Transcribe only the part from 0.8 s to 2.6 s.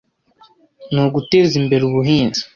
ni uguteza imbere ubuhinzi